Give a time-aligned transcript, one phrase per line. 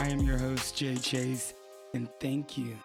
[0.00, 1.52] I am your host, Jay Chase,
[1.92, 2.78] and thank you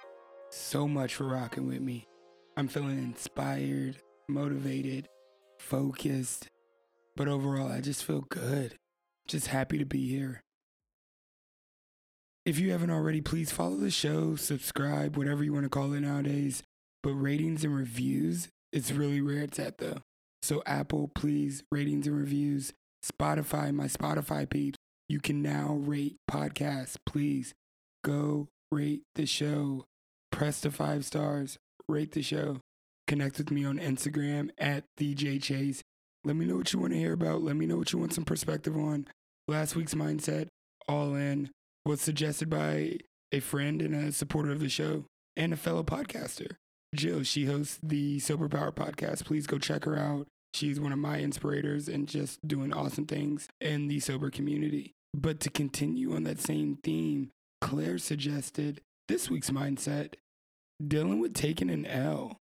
[0.50, 2.10] so much for rocking with me.
[2.58, 3.96] I'm feeling inspired,
[4.28, 5.08] motivated,
[5.58, 6.50] focused,
[7.16, 8.76] but overall, I just feel good.
[9.30, 10.42] Just happy to be here.
[12.46, 16.02] If you haven't already, please follow the show, subscribe, whatever you want to call it
[16.02, 16.64] nowadays.
[17.02, 20.00] But ratings and reviews, it's really where it's at though.
[20.42, 22.74] So, Apple, please, ratings and reviews.
[23.06, 26.96] Spotify, my Spotify peeps, you can now rate podcasts.
[27.06, 27.54] Please
[28.04, 29.86] go rate the show.
[30.32, 32.58] Press the five stars, rate the show.
[33.08, 35.82] Connect with me on Instagram at DJ Chase.
[36.24, 37.44] Let me know what you want to hear about.
[37.44, 39.08] Let me know what you want some perspective on.
[39.48, 40.48] Last week's mindset,
[40.88, 41.52] all in,
[41.86, 42.98] was suggested by
[43.32, 45.06] a friend and a supporter of the show
[45.38, 46.56] and a fellow podcaster.
[46.96, 49.26] Jill, she hosts the Sober Power podcast.
[49.26, 50.28] Please go check her out.
[50.54, 54.95] She's one of my inspirators and just doing awesome things in the sober community.
[55.16, 60.16] But to continue on that same theme, Claire suggested this week's mindset
[60.86, 62.38] dealing with taking an L.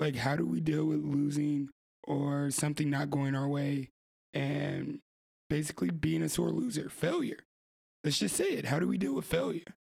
[0.00, 1.68] Like, how do we deal with losing
[2.02, 3.90] or something not going our way
[4.34, 4.98] and
[5.48, 7.38] basically being a sore loser, failure?
[8.02, 8.64] Let's just say it.
[8.64, 9.76] How do we deal with failure?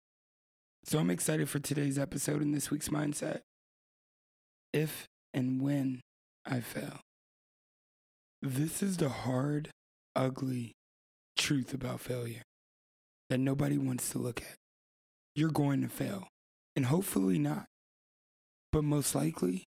[0.83, 3.41] So I'm excited for today's episode and this week's mindset.
[4.73, 6.01] If and when
[6.45, 6.99] I fail.
[8.41, 9.69] This is the hard,
[10.15, 10.76] ugly
[11.37, 12.41] truth about failure
[13.29, 14.55] that nobody wants to look at.
[15.35, 16.27] You're going to fail,
[16.75, 17.65] and hopefully not.
[18.71, 19.65] But most likely,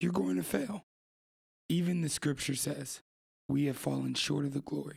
[0.00, 0.82] you're going to fail.
[1.68, 3.00] Even the scripture says,
[3.48, 4.96] We have fallen short of the glory.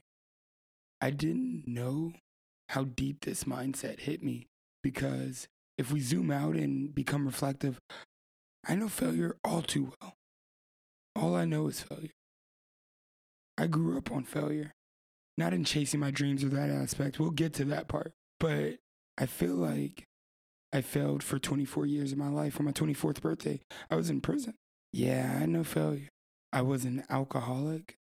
[0.99, 2.13] I didn't know
[2.69, 4.47] how deep this mindset hit me
[4.83, 5.47] because
[5.77, 7.79] if we zoom out and become reflective,
[8.67, 10.13] I know failure all too well.
[11.15, 12.11] All I know is failure.
[13.57, 14.71] I grew up on failure,
[15.41, 17.19] not in chasing my dreams or that aspect.
[17.19, 18.13] We'll get to that part.
[18.39, 18.77] But
[19.17, 20.03] I feel like
[20.71, 22.59] I failed for 24 years of my life.
[22.59, 24.53] On my 24th birthday, I was in prison.
[24.93, 26.09] Yeah, I know failure.
[26.53, 27.95] I was an alcoholic,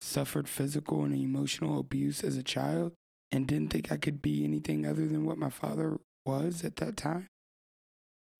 [0.00, 2.92] suffered physical and emotional abuse as a child,
[3.32, 6.96] and didn't think I could be anything other than what my father was at that
[6.96, 7.26] time.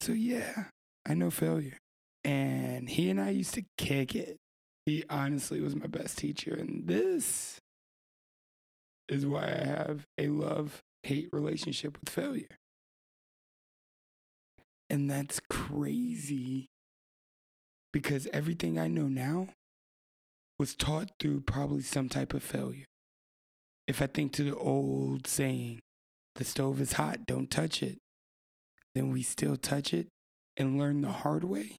[0.01, 0.67] So, yeah,
[1.07, 1.79] I know failure.
[2.23, 4.37] And he and I used to kick it.
[4.87, 6.55] He honestly was my best teacher.
[6.55, 7.59] And this
[9.11, 12.59] is why I have a love hate relationship with failure.
[14.89, 16.69] And that's crazy
[17.93, 19.49] because everything I know now
[20.59, 22.85] was taught through probably some type of failure.
[23.87, 25.81] If I think to the old saying,
[26.37, 27.99] the stove is hot, don't touch it,
[28.95, 30.09] then we still touch it
[30.57, 31.77] and learn the hard way.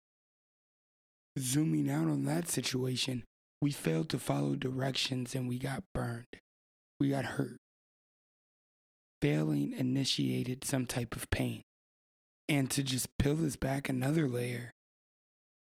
[1.40, 3.24] Zooming out on that situation,
[3.62, 6.41] we failed to follow directions and we got burned.
[7.02, 7.58] We got hurt.
[9.24, 11.64] Failing initiated some type of pain.
[12.48, 14.70] And to just peel this back another layer,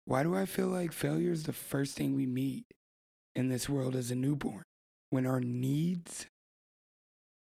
[0.04, 2.66] why do I feel like failure is the first thing we meet
[3.34, 4.64] in this world as a newborn?
[5.08, 6.26] When our needs,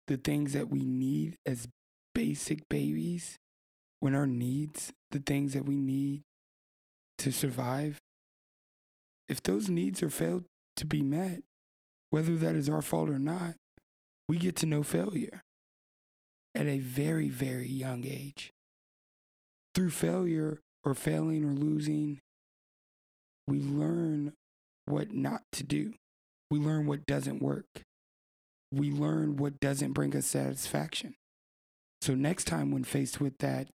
[0.08, 1.68] the things that we need as
[2.16, 3.36] basic babies,
[4.00, 6.22] when our needs, the things that we need
[7.18, 7.98] to survive,
[9.28, 10.46] if those needs are failed
[10.78, 11.42] to be met,
[12.10, 13.56] whether that is our fault or not,
[14.28, 15.42] we get to know failure
[16.56, 18.52] at a very, very young age.
[19.76, 22.20] Through failure or failing or losing,
[23.48, 24.34] we learn
[24.86, 25.94] what not to do.
[26.50, 27.84] We learn what doesn't work.
[28.72, 31.16] We learn what doesn't bring us satisfaction.
[32.02, 33.68] So, next time when faced with that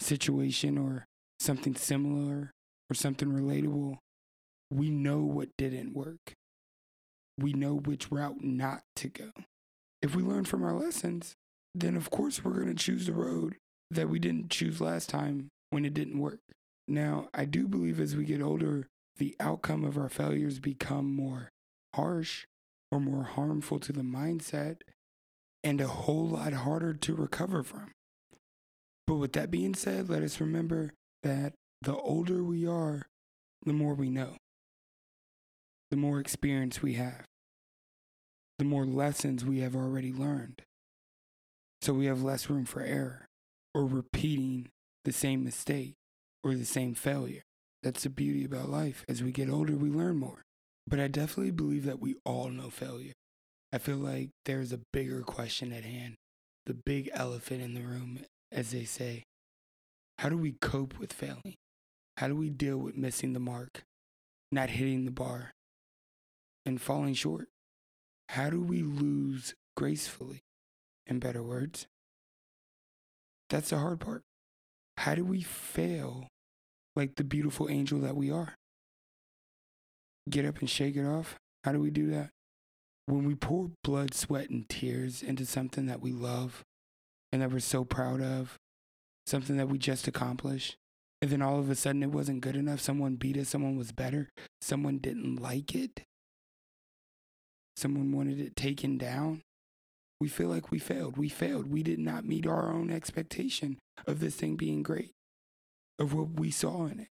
[0.00, 1.06] situation or
[1.40, 2.52] something similar
[2.90, 3.98] or something relatable,
[4.70, 6.34] we know what didn't work.
[7.38, 9.30] We know which route not to go.
[10.02, 11.34] If we learn from our lessons,
[11.74, 13.56] then of course we're going to choose the road
[13.90, 16.40] that we didn't choose last time when it didn't work.
[16.86, 21.50] Now, I do believe as we get older, the outcome of our failures become more
[21.94, 22.46] harsh
[22.90, 24.78] or more harmful to the mindset
[25.62, 27.92] and a whole lot harder to recover from.
[29.06, 30.92] But with that being said, let us remember
[31.22, 33.06] that the older we are,
[33.64, 34.36] the more we know,
[35.94, 37.24] the more experience we have.
[38.58, 40.62] the more lessons we have already learned.
[41.82, 43.26] So we have less room for error
[43.74, 44.68] or repeating
[45.04, 45.94] the same mistake
[46.42, 47.42] or the same failure.
[47.82, 49.04] That's the beauty about life.
[49.08, 50.42] As we get older, we learn more.
[50.86, 53.12] But I definitely believe that we all know failure.
[53.72, 56.14] I feel like there's a bigger question at hand,
[56.66, 58.20] the big elephant in the room,
[58.52, 59.24] as they say.
[60.18, 61.54] How do we cope with failing?
[62.18, 63.82] How do we deal with missing the mark,
[64.52, 65.53] not hitting the bar,
[66.64, 67.48] and falling short?
[68.30, 70.40] How do we lose gracefully?
[71.06, 71.86] In better words,
[73.50, 74.22] that's the hard part.
[74.96, 76.28] How do we fail
[76.96, 78.54] like the beautiful angel that we are?
[80.30, 81.36] Get up and shake it off?
[81.64, 82.30] How do we do that?
[83.06, 86.62] When we pour blood, sweat, and tears into something that we love
[87.30, 88.56] and that we're so proud of,
[89.26, 90.76] something that we just accomplished,
[91.20, 93.92] and then all of a sudden it wasn't good enough, someone beat us, someone was
[93.92, 94.30] better,
[94.62, 96.02] someone didn't like it,
[97.76, 99.42] someone wanted it taken down,
[100.20, 101.16] we feel like we failed.
[101.16, 101.70] We failed.
[101.70, 105.12] We did not meet our own expectation of this thing being great,
[105.98, 107.08] of what we saw in it,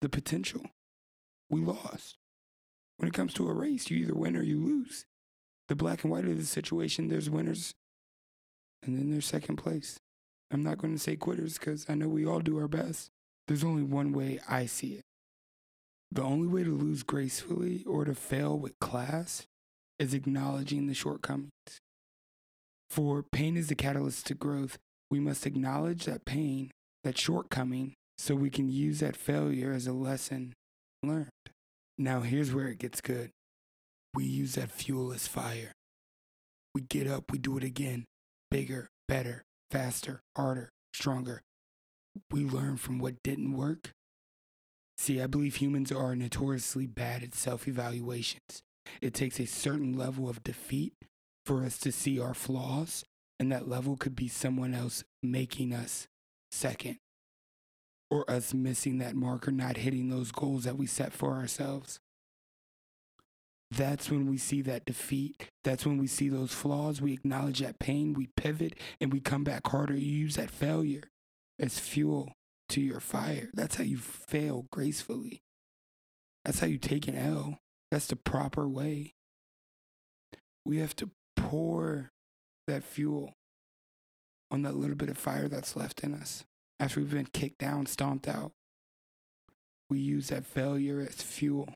[0.00, 0.62] the potential.
[1.50, 2.16] We lost.
[2.96, 5.04] When it comes to a race, you either win or you lose.
[5.68, 7.74] The black and white of the situation, there's winners
[8.82, 9.98] and then there's second place.
[10.50, 13.10] I'm not going to say quitters because I know we all do our best.
[13.46, 15.04] There's only one way I see it.
[16.10, 19.46] The only way to lose gracefully or to fail with class
[19.98, 21.50] is acknowledging the shortcomings.
[22.90, 24.78] For pain is the catalyst to growth.
[25.10, 26.70] We must acknowledge that pain,
[27.04, 30.54] that shortcoming, so we can use that failure as a lesson
[31.02, 31.28] learned.
[31.96, 33.30] Now, here's where it gets good.
[34.14, 35.72] We use that fuel as fire.
[36.74, 38.04] We get up, we do it again,
[38.50, 41.42] bigger, better, faster, harder, stronger.
[42.30, 43.90] We learn from what didn't work.
[44.96, 48.62] See, I believe humans are notoriously bad at self evaluations.
[49.00, 50.94] It takes a certain level of defeat
[51.46, 53.04] for us to see our flaws,
[53.40, 56.08] and that level could be someone else making us
[56.50, 56.98] second,
[58.10, 62.00] or us missing that mark or not hitting those goals that we set for ourselves.
[63.70, 65.48] That's when we see that defeat.
[65.62, 67.02] That's when we see those flaws.
[67.02, 68.14] We acknowledge that pain.
[68.14, 69.94] We pivot and we come back harder.
[69.94, 71.02] You use that failure
[71.58, 72.32] as fuel
[72.70, 73.50] to your fire.
[73.52, 75.42] That's how you fail gracefully.
[76.44, 77.58] That's how you take an L.
[77.90, 79.14] That's the proper way.
[80.64, 82.10] We have to pour
[82.66, 83.32] that fuel
[84.50, 86.44] on that little bit of fire that's left in us
[86.80, 88.52] after we've been kicked down, stomped out.
[89.90, 91.68] We use that failure as fuel.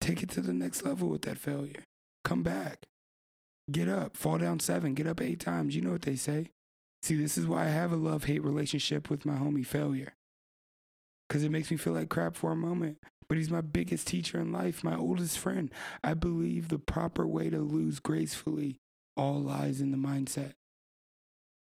[0.00, 1.84] Take it to the next level with that failure.
[2.24, 2.84] Come back.
[3.70, 4.16] Get up.
[4.16, 4.94] Fall down seven.
[4.94, 5.76] Get up eight times.
[5.76, 6.50] You know what they say.
[7.02, 10.14] See, this is why I have a love hate relationship with my homie failure.
[11.28, 12.98] Because it makes me feel like crap for a moment
[13.28, 15.70] but he's my biggest teacher in life, my oldest friend.
[16.02, 18.78] I believe the proper way to lose gracefully
[19.16, 20.52] all lies in the mindset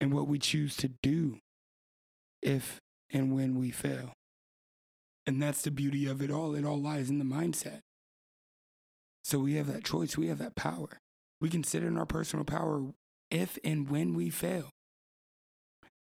[0.00, 1.38] and what we choose to do
[2.42, 2.80] if
[3.12, 4.12] and when we fail.
[5.26, 6.54] And that's the beauty of it all.
[6.54, 7.80] It all lies in the mindset.
[9.22, 10.98] So we have that choice, we have that power.
[11.40, 12.82] We can sit in our personal power
[13.30, 14.70] if and when we fail.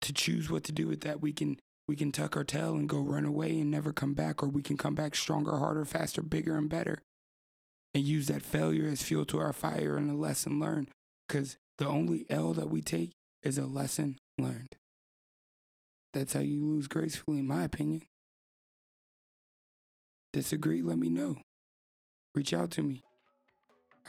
[0.03, 2.89] To choose what to do with that, we can we can tuck our tail and
[2.89, 6.23] go run away and never come back, or we can come back stronger, harder, faster,
[6.23, 7.03] bigger, and better.
[7.95, 10.89] And use that failure as fuel to our fire and a lesson learned.
[11.27, 14.77] Because the only L that we take is a lesson learned.
[16.13, 18.03] That's how you lose gracefully, in my opinion.
[20.33, 20.83] Disagree?
[20.83, 21.37] Let me know.
[22.35, 23.03] Reach out to me.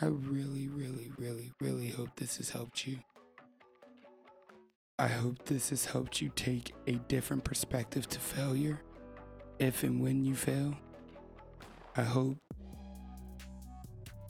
[0.02, 3.00] I really, really, really, really hope this has helped you.
[5.00, 8.80] I hope this has helped you take a different perspective to failure
[9.58, 10.76] if and when you fail.
[11.98, 12.38] I hope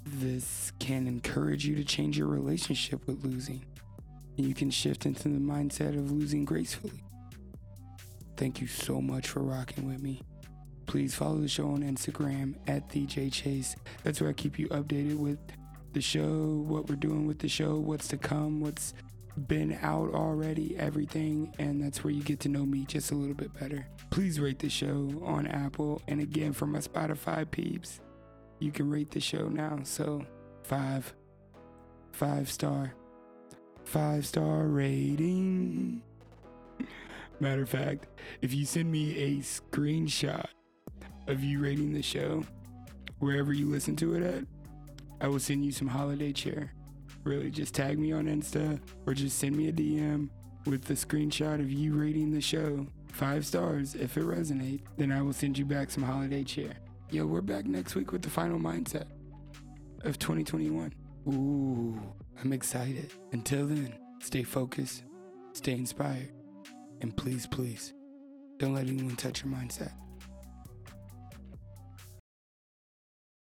[0.06, 3.66] this can encourage you to change your relationship with losing
[4.38, 7.04] and you can shift into the mindset of losing gracefully.
[8.38, 10.22] Thank you so much for rocking with me.
[10.86, 13.76] Please follow the show on Instagram at DJ Chase.
[14.04, 15.40] That's where I keep you updated with
[15.92, 18.94] the show, what we're doing with the show, what's to come, what's
[19.48, 23.36] been out already, everything, and that's where you get to know me just a little
[23.36, 23.88] bit better.
[24.10, 26.02] Please rate the show on Apple.
[26.08, 28.00] And again, for my Spotify peeps,
[28.60, 29.80] you can rate the show now.
[29.84, 30.26] So,
[30.64, 31.14] five,
[32.12, 32.94] five star,
[33.84, 36.02] five star rating.
[37.40, 38.08] Matter of fact,
[38.42, 40.46] if you send me a screenshot
[41.28, 42.44] of you rating the show,
[43.20, 44.44] wherever you listen to it at,
[45.20, 46.72] I will send you some holiday cheer
[47.24, 50.30] really just tag me on Insta or just send me a DM
[50.66, 53.96] with the screenshot of you rating the show five stars.
[53.96, 56.74] If it resonates, then I will send you back some holiday cheer.
[57.10, 59.06] Yo, we're back next week with the final mindset
[60.04, 60.94] of 2021.
[61.28, 62.02] Ooh,
[62.42, 63.14] I'm excited.
[63.32, 65.04] Until then, stay focused,
[65.54, 66.32] stay inspired,
[67.02, 67.94] and please, please,
[68.58, 69.92] don't let anyone touch your mindset.